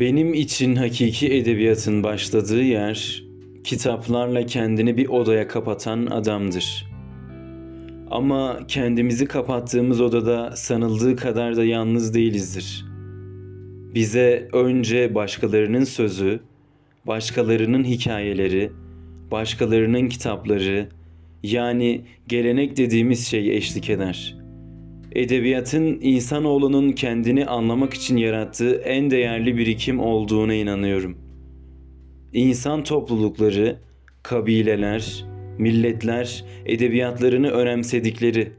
[0.00, 3.24] Benim için hakiki edebiyatın başladığı yer,
[3.64, 6.86] kitaplarla kendini bir odaya kapatan adamdır.
[8.10, 12.84] Ama kendimizi kapattığımız odada sanıldığı kadar da yalnız değilizdir.
[13.94, 16.40] Bize önce başkalarının sözü,
[17.06, 18.72] başkalarının hikayeleri,
[19.30, 20.88] başkalarının kitapları,
[21.42, 24.45] yani gelenek dediğimiz şey eşlik eder.''
[25.12, 31.18] Edebiyatın insanoğlunun kendini anlamak için yarattığı en değerli birikim olduğuna inanıyorum.
[32.32, 33.78] İnsan toplulukları,
[34.22, 35.24] kabileler,
[35.58, 38.52] milletler edebiyatlarını önemsedikleri,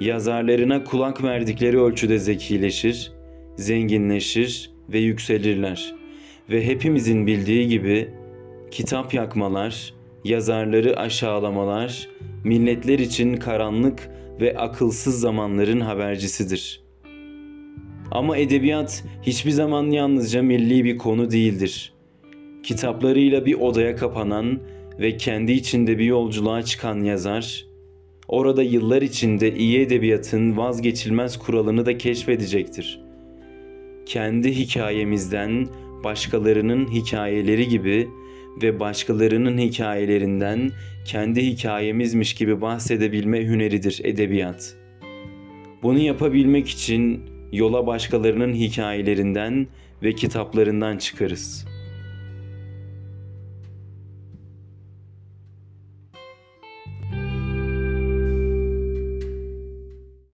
[0.00, 3.12] yazarlarına kulak verdikleri ölçüde zekileşir,
[3.56, 5.94] zenginleşir ve yükselirler.
[6.50, 8.08] Ve hepimizin bildiği gibi
[8.70, 9.94] kitap yakmalar,
[10.24, 12.08] yazarları aşağılamalar,
[12.44, 16.80] milletler için karanlık ve akılsız zamanların habercisidir.
[18.10, 21.92] Ama edebiyat hiçbir zaman yalnızca milli bir konu değildir.
[22.62, 24.60] Kitaplarıyla bir odaya kapanan
[25.00, 27.66] ve kendi içinde bir yolculuğa çıkan yazar,
[28.28, 33.00] orada yıllar içinde iyi edebiyatın vazgeçilmez kuralını da keşfedecektir.
[34.06, 35.66] Kendi hikayemizden
[36.04, 38.08] başkalarının hikayeleri gibi
[38.62, 40.70] ve başkalarının hikayelerinden
[41.04, 44.76] kendi hikayemizmiş gibi bahsedebilme hüneridir edebiyat.
[45.82, 49.66] Bunu yapabilmek için yola başkalarının hikayelerinden
[50.02, 51.77] ve kitaplarından çıkarız.''